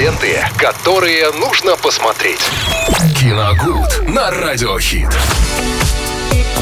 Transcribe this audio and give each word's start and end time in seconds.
ленты, 0.00 0.42
которые 0.56 1.30
нужно 1.32 1.76
посмотреть. 1.76 2.40
Киногуд 3.20 4.08
на 4.08 4.30
Радиохит. 4.30 5.10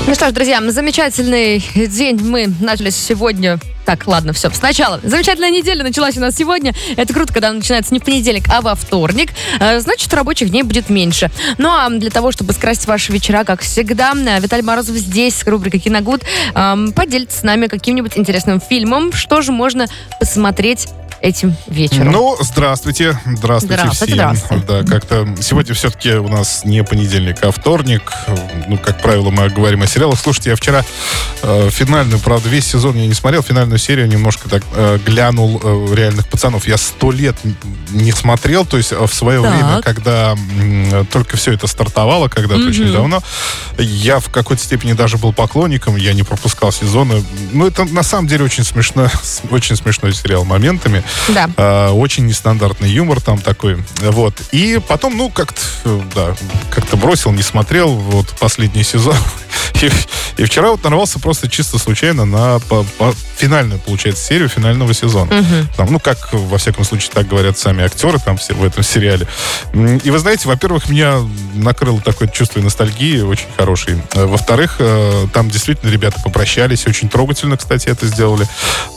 Ну 0.09 0.15
что 0.15 0.29
ж, 0.29 0.33
друзья, 0.33 0.61
замечательный 0.73 1.63
день 1.87 2.19
мы 2.21 2.53
начали 2.61 2.91
сегодня. 2.91 3.61
Так, 3.87 4.09
ладно, 4.09 4.33
все. 4.33 4.51
Сначала. 4.51 4.99
Замечательная 5.05 5.51
неделя 5.51 5.85
началась 5.85 6.17
у 6.17 6.21
нас 6.21 6.35
сегодня. 6.35 6.75
Это 6.97 7.15
круто, 7.15 7.33
когда 7.33 7.51
она 7.51 7.59
начинается 7.59 7.95
не 7.95 8.01
в 8.01 8.05
понедельник, 8.05 8.43
а 8.53 8.61
во 8.61 8.75
вторник. 8.75 9.31
Э, 9.61 9.79
Значит, 9.79 10.13
рабочих 10.13 10.51
дней 10.51 10.65
будет 10.65 10.91
меньше. 10.91 11.31
Ну 11.59 11.69
а 11.69 11.89
для 11.91 12.11
того, 12.11 12.33
чтобы 12.33 12.55
скрасить 12.55 12.87
ваши 12.87 13.13
вечера, 13.13 13.45
как 13.45 13.61
всегда, 13.61 14.15
э, 14.15 14.41
Виталий 14.41 14.65
Морозов 14.65 14.97
здесь, 14.97 15.45
рубрика 15.47 15.79
«Киногуд», 15.79 16.23
эм, 16.57 16.93
поделится 16.93 17.39
с 17.39 17.43
нами 17.45 17.69
каким-нибудь 17.69 18.19
интересным 18.19 18.61
фильмом. 18.61 19.13
Что 19.13 19.43
же 19.43 19.53
можно 19.53 19.87
посмотреть 20.19 20.89
этим 21.21 21.57
вечером? 21.67 22.13
Ну, 22.13 22.37
здравствуйте. 22.41 23.19
Здравствуйте, 23.27 23.75
Здравствуйте, 23.83 24.15
всем. 24.15 24.37
здравствуйте. 24.37 24.65
Да, 24.67 24.83
как-то 24.85 25.35
сегодня 25.43 25.75
все-таки 25.75 26.13
у 26.15 26.29
нас 26.29 26.65
не 26.65 26.85
понедельник, 26.85 27.39
а 27.43 27.51
вторник. 27.51 28.13
Ну, 28.67 28.79
как 28.79 29.01
правило, 29.03 29.31
мы 29.31 29.49
говорим 29.49 29.83
о 29.83 29.87
сериалах. 29.87 30.19
Слушайте, 30.21 30.51
я 30.51 30.57
вчера 30.57 30.85
э, 31.43 31.71
финальную, 31.71 32.21
правда, 32.21 32.49
весь 32.49 32.67
сезон 32.67 32.97
я 32.97 33.07
не 33.07 33.15
смотрел, 33.15 33.43
финальную 33.43 33.79
серию 33.79 34.07
немножко 34.09 34.49
так 34.49 34.63
э, 34.75 34.99
глянул 35.05 35.61
э, 35.63 35.95
«Реальных 35.95 36.29
пацанов». 36.29 36.67
Я 36.69 36.77
сто 36.77 37.11
лет 37.11 37.37
не 37.91 38.13
смотрел, 38.13 38.65
то 38.65 38.77
есть 38.77 38.93
э, 38.93 39.07
в 39.07 39.13
свое 39.13 39.43
Так. 39.43 39.53
время, 39.55 39.83
когда 39.83 40.33
м, 40.33 41.07
только 41.07 41.37
все 41.37 41.53
это 41.53 41.67
стартовало, 41.67 42.29
когда-то 42.29 42.67
очень 42.67 42.93
давно, 42.93 43.23
я 43.79 44.21
в 44.21 44.31
какой-то 44.31 44.63
степени 44.63 44.93
даже 44.93 45.19
был 45.19 45.33
поклонником, 45.33 45.97
я 45.97 46.13
не 46.13 46.23
пропускал 46.23 46.73
сезоны. 46.73 47.25
Ну, 47.53 47.67
это 47.67 47.85
на 47.85 48.03
самом 48.03 48.29
деле 48.29 48.45
очень 48.45 48.65
смешно, 48.65 49.09
очень 49.51 49.77
смешной 49.77 50.15
сериал 50.15 50.45
моментами. 50.45 51.03
Да. 51.29 51.49
А, 51.57 51.93
очень 51.93 52.27
нестандартный 52.27 52.91
юмор 52.91 53.21
там 53.21 53.39
такой. 53.41 53.83
Вот. 54.01 54.35
И 54.53 54.81
потом, 54.87 55.17
ну, 55.17 55.31
как-то, 55.31 55.61
э, 55.85 56.01
да, 56.15 56.35
как-то 56.71 56.97
бросил, 56.97 57.33
не 57.33 57.43
смотрел 57.43 57.95
вот 57.95 58.29
последний 58.41 58.83
сезон. 58.85 59.17
И, 59.81 59.91
и 60.39 60.45
вчера 60.45 60.71
вот 60.71 60.83
нарвался 60.83 61.21
просто 61.21 61.49
чисто 61.49 61.79
случайно 61.79 62.25
на 62.25 62.59
по- 62.59 62.83
по- 62.99 63.15
финальную, 63.37 63.79
получается, 63.79 64.25
серию 64.25 64.49
финального 64.49 64.93
сезона. 64.93 65.31
Там, 65.77 65.93
ну, 65.93 66.01
как, 66.01 66.33
во 66.33 66.59
всяком 66.59 66.85
случае, 66.85 67.11
так 67.15 67.29
говорят 67.29 67.57
сами 67.59 67.85
актеры 67.85 68.19
там 68.19 68.39
все 68.39 68.55
в 68.55 68.65
этом 68.65 68.83
сериале. 68.83 69.29
И 69.73 70.11
вы 70.11 70.19
знаете, 70.19 70.49
во-первых, 70.49 70.89
меня 70.89 71.19
накрыло 71.55 72.01
такое 72.01 72.27
чувство 72.29 72.59
ностальгии 72.61 73.21
очень 73.21 73.47
хороший. 73.57 74.03
Э, 74.15 74.25
Во-вторых, 74.27 74.77
э, 74.81 75.27
там 75.33 75.49
действительно 75.49 75.91
ребята 75.91 76.21
попрощались. 76.25 76.87
Очень 76.89 77.09
трогательно, 77.09 77.57
кстати, 77.57 77.89
это 77.89 78.07
сделали. 78.07 78.49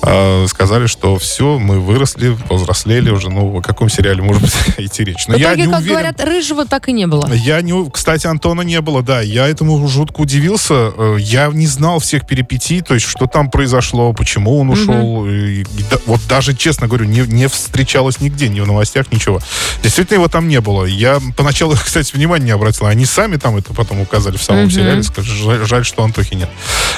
Э, 0.04 0.46
Сказали, 0.48 0.88
что 0.88 1.18
все, 1.18 1.60
мы 1.60 1.80
выросли, 1.80 2.36
повзрослели 2.48 3.10
уже. 3.12 3.30
Ну, 3.30 3.58
о 3.58 3.62
каком 3.62 3.90
сериале 3.90 4.22
может 4.22 4.42
быть 4.44 4.54
идти 4.78 5.04
речь? 5.04 5.28
Но 5.28 5.36
В 5.36 5.40
я 5.40 5.50
итоге, 5.50 5.66
не 5.66 5.72
как 5.72 5.80
уверен. 5.82 5.94
говорят, 5.96 6.24
рыжего 6.24 6.66
так 6.66 6.90
и 6.90 6.92
не 6.92 7.06
было. 7.08 7.32
Я 7.34 7.62
не, 7.62 7.90
кстати, 7.90 8.26
Антона 8.28 8.62
не 8.62 8.82
было, 8.82 9.04
да. 9.04 9.22
Я 9.22 9.48
этому 9.48 9.88
жутко 9.88 10.22
удивился. 10.22 10.74
Э, 10.98 11.18
Я 11.20 11.48
не 11.48 11.68
знал 11.68 12.00
всех 12.00 12.26
перипетий, 12.26 12.82
то 12.82 12.94
есть 12.96 13.06
что 13.06 13.28
там 13.28 13.50
произошло, 13.52 14.12
почему 14.14 14.58
он 14.60 14.70
ушел. 14.70 15.26
И- 15.28 15.62
и 15.62 15.66
да- 15.90 16.00
вот 16.08 16.20
даже, 16.28 16.56
честно 16.56 16.88
говорю, 16.88 17.06
не, 17.06 17.20
не 17.22 17.48
встречалось 17.48 18.20
нигде, 18.20 18.50
ни 18.50 18.60
в 18.60 18.68
новостях, 18.68 19.12
ничего. 19.12 19.40
Действительно, 19.84 20.16
его 20.18 20.28
там 20.28 20.48
не 20.48 20.62
было. 20.62 20.86
Я 20.86 21.20
поначалу, 21.38 21.76
кстати, 21.84 22.16
внимания 22.16 22.46
не 22.46 22.52
обратил. 22.52 22.88
Они 22.88 23.06
сами 23.06 23.36
там 23.38 23.56
это 23.58 23.74
потом 23.74 24.02
указали 24.02 24.38
в 24.38 24.44
самом 24.44 24.72
сериале. 24.72 25.04
Сказали, 25.04 25.36
жаль, 25.36 25.66
жаль, 25.68 25.86
что 25.86 26.04
Антохи 26.04 26.34
нет. 26.34 26.50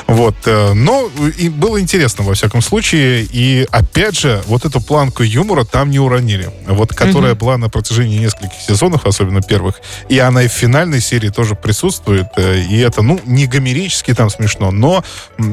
Вот. 0.07 0.35
э, 0.45 0.73
Но 0.73 1.09
и 1.37 1.49
было 1.49 1.81
интересно, 1.81 2.23
во 2.23 2.33
всяком 2.33 2.61
случае. 2.61 2.92
И, 2.97 3.67
опять 3.71 4.17
же, 4.17 4.41
вот 4.47 4.65
эту 4.65 4.81
планку 4.81 5.23
юмора 5.23 5.63
там 5.63 5.89
не 5.89 5.99
уронили. 5.99 6.49
Вот, 6.67 6.93
которая 6.93 7.35
была 7.35 7.57
на 7.57 7.69
протяжении 7.69 8.19
нескольких 8.19 8.59
сезонов, 8.59 9.05
особенно 9.05 9.41
первых. 9.41 9.81
И 10.09 10.19
она 10.19 10.43
и 10.43 10.47
в 10.47 10.51
финальной 10.51 11.01
серии 11.01 11.29
тоже 11.29 11.55
присутствует. 11.55 12.27
э, 12.37 12.61
И 12.69 12.77
это, 12.79 13.01
ну, 13.01 13.19
не 13.25 13.47
гомерически 13.47 14.13
там 14.13 14.29
смешно, 14.29 14.71
но 14.71 15.03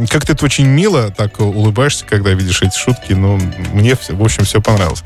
как-то 0.08 0.32
это 0.32 0.44
очень 0.44 0.66
мило, 0.66 1.10
так 1.10 1.40
улыбаешься, 1.40 2.04
когда 2.04 2.30
видишь 2.30 2.62
эти 2.62 2.76
шутки. 2.76 3.12
Ну, 3.12 3.40
мне, 3.72 3.94
в 3.94 4.22
общем, 4.22 4.44
все 4.44 4.60
понравилось. 4.60 5.02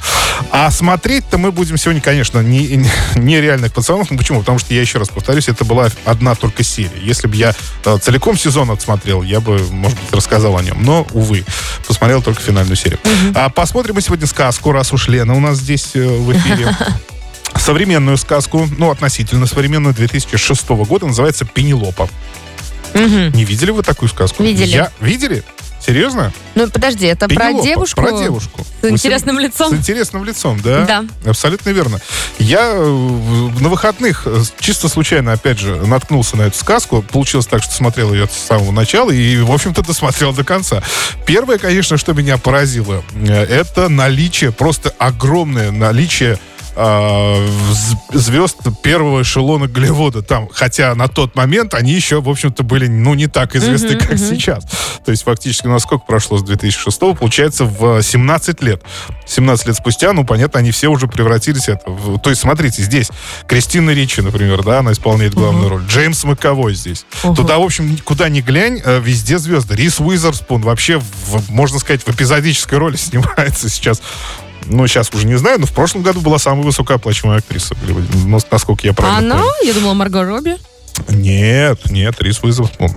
А 0.51 0.71
смотреть-то 0.71 1.39
мы 1.39 1.53
будем 1.53 1.77
сегодня, 1.77 2.01
конечно, 2.01 2.41
не, 2.41 2.85
не 3.15 3.41
реальных 3.41 3.73
пацанов. 3.73 4.11
Ну, 4.11 4.19
почему? 4.19 4.41
Потому 4.41 4.59
что, 4.59 4.75
я 4.75 4.81
еще 4.81 4.99
раз 4.99 5.09
повторюсь, 5.09 5.49
это 5.49 5.65
была 5.65 5.89
одна 6.05 6.35
только 6.35 6.63
серия. 6.65 7.01
Если 7.03 7.27
бы 7.27 7.37
я 7.37 7.55
э, 7.85 7.99
целиком 8.03 8.37
сезон 8.37 8.71
отсмотрел, 8.71 9.23
я 9.23 9.41
бы, 9.41 9.59
может 9.71 9.99
быть, 10.01 10.13
рассказал 10.13 10.57
о 10.57 10.63
нем. 10.63 10.83
Но, 10.83 11.07
увы, 11.13 11.45
посмотрел 11.87 12.23
только 12.25 12.41
финальную 12.41 12.77
серию. 12.77 12.99
А 13.35 13.49
посмотрим 13.51 13.95
мы 13.95 14.01
сегодня 14.01 14.27
сказку, 14.27 14.73
раз 14.73 14.93
уж 14.93 15.09
Лена 15.09 15.35
у 15.35 15.41
нас 15.41 15.59
здесь 15.59 15.91
э, 15.95 16.07
в 16.07 16.33
эфире. 16.33 16.75
Современную 17.57 18.17
сказку, 18.17 18.69
ну, 18.79 18.91
относительно 18.91 19.47
современную, 19.47 19.95
2006 19.95 20.69
года, 20.71 21.07
называется 21.07 21.45
«Пенелопа». 21.45 22.09
Не 22.95 23.45
видели 23.45 23.71
вы 23.71 23.83
такую 23.83 24.09
сказку? 24.09 24.43
Видели. 24.43 24.71
Я... 24.71 24.93
Видели? 25.01 25.43
Серьезно? 25.85 26.33
Ну, 26.55 26.69
подожди, 26.71 27.07
это 27.07 27.29
про 27.29 27.47
Пенелопа, 27.47 27.65
девушку? 27.65 28.01
Про 28.01 28.13
девушку. 28.13 28.65
С 28.81 28.89
интересным 28.89 29.39
лицом? 29.39 29.71
С 29.75 29.75
интересным 29.75 30.25
лицом, 30.25 30.61
да? 30.63 30.85
Да. 30.85 31.05
Абсолютно 31.27 31.71
верно. 31.71 32.01
Я 32.39 32.71
э, 32.73 33.51
на 33.61 33.69
выходных 33.69 34.23
э, 34.25 34.43
чисто 34.61 34.89
случайно, 34.89 35.33
опять 35.33 35.59
же, 35.59 35.77
наткнулся 35.87 36.37
на 36.39 36.43
эту 36.43 36.57
сказку. 36.57 37.03
Получилось 37.03 37.47
так, 37.47 37.63
что 37.63 37.75
смотрел 37.75 38.15
ее 38.15 38.29
с 38.29 38.47
самого 38.47 38.73
начала 38.73 39.11
и, 39.11 39.37
в 39.39 39.53
общем-то, 39.53 39.83
досмотрел 39.83 40.33
до 40.33 40.43
конца. 40.43 40.83
Первое, 41.27 41.59
конечно, 41.59 41.99
что 41.99 42.15
меня 42.15 42.39
поразило, 42.39 43.05
э, 43.15 43.45
это 43.45 43.91
наличие, 43.91 44.53
просто 44.53 44.95
огромное 44.99 45.71
наличие 45.71 46.39
а, 46.77 47.47
звезд 48.13 48.57
первого 48.83 49.23
эшелона 49.23 49.67
Голливуда 49.69 50.23
там, 50.23 50.49
хотя 50.53 50.95
на 50.95 51.09
тот 51.09 51.35
момент 51.37 51.75
они 51.75 51.93
еще, 51.93 52.21
в 52.21 52.29
общем-то, 52.29 52.63
были, 52.63 52.87
ну, 52.87 53.15
не 53.15 53.27
так 53.27 53.55
известны, 53.57 53.97
как 53.99 54.19
сейчас. 54.19 54.65
То 55.05 55.11
есть, 55.11 55.25
фактически, 55.25 55.67
ну, 55.67 55.75
а 55.75 55.81
сколько 55.81 56.05
прошло 56.05 56.39
с 56.39 56.43
2006 56.43 56.99
получается, 57.19 57.65
в 57.65 58.03
17 58.03 58.63
лет. 58.63 58.83
17 59.27 59.67
лет 59.67 59.77
спустя, 59.77 60.13
ну, 60.13 60.25
понятно, 60.25 60.61
они 60.61 60.71
все 60.71 60.89
уже 60.89 61.07
превратились 61.07 61.69
это. 61.69 61.91
в- 61.91 62.19
То 62.19 62.31
есть, 62.31 62.43
смотрите, 62.43 62.83
здесь 62.83 63.11
Кристина 63.47 63.91
Ричи, 63.91 64.21
например, 64.23 64.63
да, 64.63 64.81
она 64.81 64.93
исполняет 64.93 65.35
главную 65.35 65.69
роль. 65.69 65.83
Джеймс 65.87 66.25
Маковой 66.25 66.75
здесь. 66.75 67.05
Туда, 67.23 67.59
в 67.59 67.63
общем, 67.63 67.97
куда 68.05 68.29
ни 68.29 68.41
глянь, 68.41 68.81
э, 68.85 69.01
везде 69.01 69.39
звезды. 69.39 69.75
Рис 69.77 70.01
Уизерспун 70.01 70.63
вообще, 70.63 70.99
в- 70.99 71.51
можно 71.51 71.79
сказать, 71.79 72.03
в 72.03 72.09
эпизодической 72.09 72.79
роли 72.79 72.97
снимается 72.97 73.69
сейчас. 73.69 74.01
Ну, 74.67 74.87
сейчас 74.87 75.13
уже 75.15 75.27
не 75.27 75.37
знаю, 75.37 75.61
но 75.61 75.67
в 75.67 75.73
прошлом 75.73 76.03
году 76.03 76.21
была 76.21 76.39
самая 76.39 76.65
высокооплачиваемая 76.65 77.39
актриса. 77.41 77.75
Ну, 77.87 78.39
насколько 78.51 78.87
я 78.87 78.93
правильно 78.93 79.19
Она? 79.35 79.43
помню. 79.43 79.51
Я 79.65 79.75
думала, 79.75 79.95
Марго 79.95 80.25
Робби. 80.25 80.57
Нет, 81.09 81.91
нет, 81.91 82.21
Рис 82.21 82.43
Уизерспун. 82.43 82.91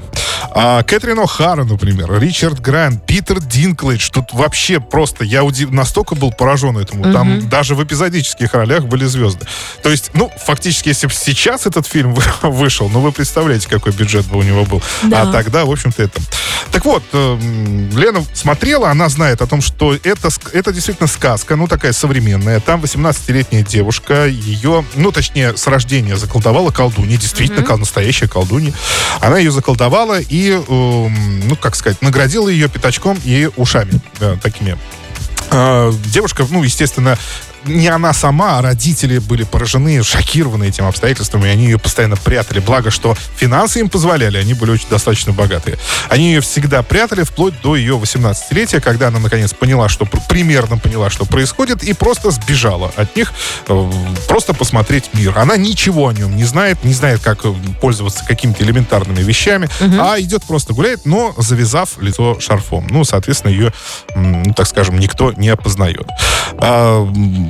А 0.52 0.84
Кэтрин 0.84 1.20
О'Хара, 1.20 1.64
например, 1.64 2.20
Ричард 2.20 2.60
Грант, 2.60 3.06
Питер 3.06 3.40
Динклэйдж. 3.40 4.10
Тут 4.12 4.34
вообще 4.34 4.80
просто, 4.80 5.24
я 5.24 5.44
удив... 5.44 5.72
настолько 5.72 6.16
был 6.16 6.32
поражен 6.32 6.78
этому. 6.78 7.12
Там 7.12 7.48
даже 7.50 7.76
в 7.76 7.84
эпизодических 7.84 8.54
ролях 8.54 8.86
были 8.86 9.06
звезды. 9.06 9.46
То 9.84 9.90
есть, 9.90 10.12
ну, 10.14 10.32
фактически, 10.46 10.90
если 10.90 11.08
бы 11.08 11.14
сейчас 11.14 11.66
этот 11.66 11.86
фильм 11.86 12.14
вы- 12.14 12.24
вышел, 12.50 12.90
ну, 12.90 13.02
вы 13.02 13.12
представляете, 13.12 13.68
какой 13.68 13.92
бюджет 13.92 14.26
бы 14.28 14.38
у 14.38 14.44
него 14.44 14.66
был. 14.66 14.82
Да. 15.04 15.24
А 15.24 15.32
тогда, 15.32 15.66
в 15.66 15.72
общем-то, 15.72 16.04
это... 16.04 16.20
Так 16.72 16.86
вот, 16.86 17.04
эм, 17.14 17.90
Лена 17.98 18.24
смотрела, 18.34 18.90
она 18.90 19.10
знает 19.10 19.42
о 19.42 19.48
том, 19.48 19.62
что 19.62 19.94
это, 19.94 20.30
это 20.54 20.74
действительно 20.74 21.08
сказка, 21.08 21.56
ну, 21.56 21.68
такая 21.68 21.94
современная. 21.94 22.60
Там 22.60 22.82
18-летняя 22.82 23.64
девушка, 23.64 24.26
ее, 24.28 24.84
ну, 24.96 25.12
точнее, 25.12 25.56
с 25.56 25.68
рождения 25.68 26.18
заколдовала 26.18 26.72
колдунья, 26.72 27.18
действительно, 27.18 27.64
кол- 27.64 27.78
настоящая 27.98 28.28
колдунья. 28.28 28.74
Она 29.22 29.40
ее 29.40 29.50
заколдовала 29.50 30.20
и, 30.20 30.52
эм, 30.52 31.48
ну, 31.48 31.56
как 31.56 31.76
сказать, 31.76 32.00
наградила 32.02 32.48
ее 32.48 32.70
пятачком 32.70 33.18
и 33.26 33.50
ушами 33.56 34.00
да, 34.20 34.36
такими. 34.36 34.78
А, 35.50 35.92
Девушка, 36.06 36.46
ну, 36.50 36.62
естественно, 36.62 37.18
не 37.68 37.88
она 37.88 38.14
сама, 38.14 38.58
а 38.58 38.62
родители 38.62 39.20
были 39.20 39.44
поражены, 39.44 40.04
шокированы 40.04 40.66
этим 40.66 40.86
обстоятельством, 40.86 41.46
и 41.46 41.50
они 41.50 41.66
ее 41.66 41.78
постоянно 41.80 42.16
прятали. 42.16 42.60
Благо, 42.60 42.92
что 42.92 43.16
финансы 43.36 43.80
им 43.80 43.90
позволяли, 43.90 44.38
они 44.38 44.54
были 44.54 44.72
очень 44.72 44.90
достаточно 44.90 45.34
богатые. 45.34 45.78
Они 46.10 46.32
ее 46.34 46.42
всегда 46.42 46.84
прятали 46.84 47.24
вплоть 47.24 47.54
до 47.62 47.76
ее 47.76 47.96
18-летия, 47.98 48.80
когда 48.80 49.08
она 49.08 49.20
наконец 49.20 49.54
поняла, 49.54 49.90
что 49.90 50.06
пр- 50.06 50.22
примерно 50.30 50.78
поняла, 50.78 51.10
что 51.10 51.26
происходит, 51.26 51.84
и 51.84 51.94
просто 51.94 52.32
сбежала 52.32 52.92
от 52.96 53.16
них 53.16 53.34
э, 53.68 53.92
просто 54.28 54.54
посмотреть 54.54 55.10
мир. 55.14 55.38
Она 55.38 55.58
ничего 55.58 56.08
о 56.10 56.14
нем 56.14 56.36
не 56.36 56.44
знает, 56.46 56.84
не 56.84 56.94
знает, 56.94 57.22
как 57.22 57.46
э, 57.46 57.54
пользоваться 57.82 58.24
какими-то 58.26 58.64
элементарными 58.64 59.22
вещами, 59.22 59.70
а 60.00 60.20
идет 60.20 60.44
просто 60.44 60.74
гуляет, 60.74 61.06
но 61.06 61.34
завязав 61.38 62.02
лицо 62.02 62.40
шарфом. 62.40 62.88
Ну, 62.90 63.04
соответственно, 63.04 63.52
ее, 63.52 63.74
ну, 64.16 64.54
так 64.56 64.68
скажем, 64.68 64.98
никто 65.00 65.32
не 65.34 65.50
опознает. 65.50 66.08
А, 66.60 67.06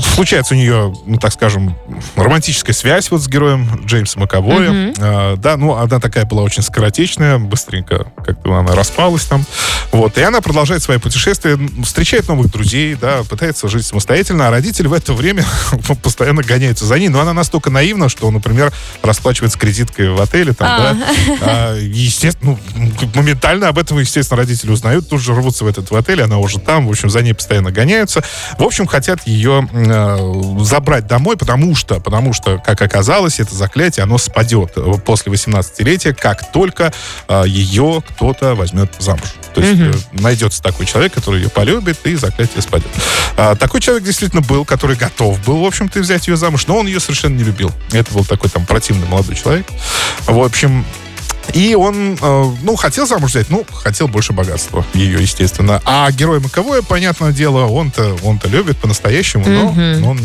случается 0.00 0.54
у 0.54 0.56
нее, 0.56 0.94
ну, 1.06 1.18
так 1.18 1.32
скажем, 1.32 1.76
романтическая 2.16 2.74
связь 2.74 3.10
вот 3.10 3.22
с 3.22 3.28
героем 3.28 3.84
Джеймса 3.84 4.18
Маковоя. 4.18 4.70
Мгм. 4.70 4.94
А, 4.98 5.36
да, 5.36 5.56
ну, 5.56 5.74
она 5.74 6.00
такая 6.00 6.24
была 6.24 6.42
очень 6.42 6.62
скоротечная, 6.62 7.38
быстренько 7.38 8.06
как-то 8.24 8.54
она 8.54 8.74
распалась 8.74 9.24
там. 9.24 9.44
Вот, 9.92 10.18
и 10.18 10.22
она 10.22 10.40
продолжает 10.40 10.82
свои 10.82 10.98
путешествия, 10.98 11.58
встречает 11.84 12.28
новых 12.28 12.50
друзей, 12.50 12.94
да, 12.94 13.22
пытается 13.28 13.68
жить 13.68 13.86
самостоятельно, 13.86 14.48
а 14.48 14.50
родители 14.50 14.86
в 14.86 14.92
это 14.92 15.12
время 15.12 15.44
постоянно 16.02 16.42
гоняются 16.42 16.84
за 16.84 16.98
ней. 16.98 17.08
Но 17.08 17.20
она 17.20 17.32
настолько 17.32 17.70
наивна, 17.70 18.08
что, 18.08 18.30
например, 18.30 18.72
расплачивается 19.02 19.58
кредиткой 19.58 20.10
в 20.10 20.20
отеле, 20.20 20.52
там, 20.52 20.68
А. 20.68 20.94
да. 20.94 21.06
А, 21.40 21.78
и, 21.78 21.86
естественно, 21.86 22.58
ну, 22.76 22.90
моментально 23.14 23.68
об 23.68 23.78
этом, 23.78 23.98
естественно, 23.98 24.38
родители 24.38 24.70
узнают, 24.70 25.08
тут 25.08 25.20
же 25.20 25.34
рвутся 25.34 25.64
в 25.64 25.68
этот 25.68 25.90
в 25.90 25.96
отель, 25.96 26.22
она 26.22 26.38
уже 26.38 26.58
там, 26.58 26.86
в 26.86 26.90
общем, 26.90 27.10
за 27.10 27.22
ней 27.22 27.32
постоянно 27.32 27.70
гоняются. 27.70 28.22
В 28.58 28.62
общем, 28.62 28.86
хотят 28.86 29.26
ее 29.26 29.68
э, 29.90 30.64
забрать 30.64 31.06
домой, 31.06 31.36
потому 31.36 31.74
что, 31.74 32.00
потому 32.00 32.32
что, 32.32 32.58
как 32.58 32.80
оказалось, 32.82 33.40
это 33.40 33.54
заклятие, 33.54 34.04
оно 34.04 34.18
спадет 34.18 34.74
после 35.04 35.32
18-летия, 35.32 36.14
как 36.14 36.52
только 36.52 36.92
э, 37.28 37.44
ее 37.46 38.02
кто-то 38.08 38.54
возьмет 38.54 38.92
замуж. 38.98 39.34
То 39.54 39.60
есть 39.60 39.80
Мгм. 39.80 39.90
э, 39.90 39.94
найдется 40.22 40.62
такой 40.62 40.86
человек, 40.86 41.14
который 41.14 41.42
ее 41.42 41.48
полюбит, 41.48 41.98
и 42.04 42.14
заклятие 42.16 42.62
спадет. 42.62 42.90
А, 43.36 43.54
такой 43.54 43.80
человек 43.80 44.04
действительно 44.04 44.42
был, 44.42 44.64
который 44.64 44.96
готов 44.96 45.42
был, 45.44 45.62
в 45.62 45.66
общем-то, 45.66 45.98
взять 46.00 46.28
ее 46.28 46.36
замуж, 46.36 46.66
но 46.66 46.78
он 46.78 46.86
ее 46.86 47.00
совершенно 47.00 47.36
не 47.36 47.44
любил. 47.44 47.72
Это 47.92 48.12
был 48.12 48.24
такой 48.24 48.50
там 48.50 48.66
противный 48.66 49.06
молодой 49.06 49.34
человек. 49.36 49.66
В 50.26 50.38
общем, 50.42 50.84
и 51.52 51.74
он, 51.74 52.18
э, 52.20 52.44
ну, 52.62 52.76
хотел 52.76 53.06
замуж 53.06 53.30
взять, 53.30 53.50
ну, 53.50 53.64
хотел 53.72 54.08
больше 54.08 54.32
богатства 54.32 54.84
ее, 54.94 55.20
естественно. 55.22 55.80
А 55.84 56.10
герой 56.10 56.40
Маковое, 56.40 56.82
понятное 56.82 57.32
дело, 57.32 57.66
он-то, 57.66 58.16
он-то 58.22 58.48
любит 58.48 58.76
по-настоящему, 58.78 59.46
но 59.46 59.70
Мгм. 59.72 60.06
он 60.06 60.18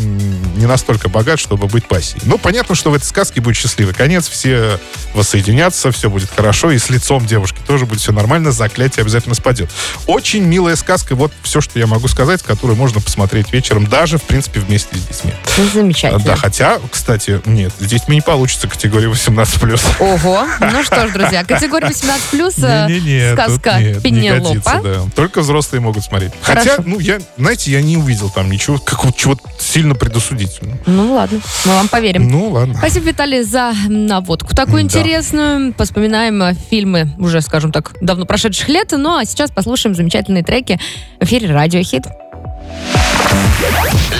не 0.56 0.66
настолько 0.66 1.08
богат, 1.08 1.38
чтобы 1.40 1.66
быть 1.66 1.86
пассией. 1.86 2.20
Ну, 2.24 2.38
понятно, 2.38 2.74
что 2.74 2.90
в 2.90 2.94
этой 2.94 3.04
сказке 3.04 3.40
будет 3.40 3.56
счастливый 3.56 3.94
конец, 3.94 4.28
все 4.28 4.78
воссоединятся, 5.14 5.90
все 5.92 6.10
будет 6.10 6.30
хорошо, 6.34 6.70
и 6.70 6.78
с 6.78 6.90
лицом 6.90 7.26
девушки 7.26 7.58
тоже 7.66 7.86
будет 7.86 8.00
все 8.00 8.12
нормально, 8.12 8.52
заклятие 8.52 9.02
обязательно 9.02 9.34
спадет. 9.34 9.70
Очень 10.06 10.42
милая 10.44 10.76
сказка, 10.76 11.14
вот 11.14 11.32
все, 11.42 11.60
что 11.60 11.78
я 11.78 11.86
могу 11.86 12.08
сказать, 12.08 12.42
которую 12.42 12.76
можно 12.76 13.00
посмотреть 13.00 13.52
вечером, 13.52 13.86
даже, 13.86 14.18
в 14.18 14.22
принципе, 14.22 14.60
вместе 14.60 14.96
с 14.96 15.00
детьми. 15.00 15.32
Замечательно. 15.72 16.22
Да, 16.24 16.36
хотя, 16.36 16.78
кстати, 16.90 17.40
нет, 17.46 17.72
с 17.78 17.84
детьми 17.86 18.16
не 18.16 18.22
получится 18.22 18.68
категория 18.68 19.08
18+. 19.08 19.80
Ого. 20.00 20.46
Ну 20.60 20.82
что 20.82 21.06
ж, 21.08 21.11
друзья, 21.12 21.44
категория 21.44 21.88
18+, 21.88 22.64
э, 22.64 22.86
Не-не-не, 22.88 23.30
тут 23.30 23.44
сказка 23.44 24.00
Пенелопа. 24.02 25.10
Только 25.14 25.40
взрослые 25.40 25.80
могут 25.80 26.04
смотреть. 26.04 26.32
Хотя, 26.42 26.76
ну, 26.84 26.98
я, 26.98 27.20
знаете, 27.36 27.70
я 27.70 27.82
не 27.82 27.96
увидел 27.96 28.30
там 28.30 28.50
ничего, 28.50 28.78
какого 28.78 29.12
чего-то 29.12 29.42
сильно 29.58 29.94
предосудительного. 29.94 30.78
Ну 30.86 31.14
ладно, 31.14 31.40
мы 31.64 31.74
вам 31.74 31.88
поверим. 31.88 32.28
Ну, 32.28 32.50
ладно. 32.50 32.74
Спасибо, 32.78 33.06
Виталий, 33.06 33.42
за 33.42 33.72
наводку 33.88 34.54
такую 34.54 34.82
интересную. 34.82 35.72
Поспоминаем 35.72 36.42
э, 36.42 36.54
фильмы 36.70 37.10
уже, 37.18 37.40
скажем 37.40 37.72
так, 37.72 37.92
давно 38.00 38.26
прошедших 38.26 38.68
лет. 38.68 38.88
Ну 38.92 39.16
а 39.16 39.24
сейчас 39.24 39.50
послушаем 39.50 39.94
замечательные 39.94 40.42
треки 40.42 40.78
в 41.20 41.24
эфире 41.24 41.52
Радио 41.52 41.82
Хит. 41.82 42.04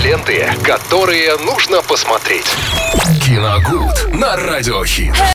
Ленты, 0.03 0.49
которые 0.63 1.37
нужно 1.37 1.81
посмотреть. 1.81 2.45
Киногуд 3.23 4.13
на 4.13 4.35
радиохит. 4.35 5.15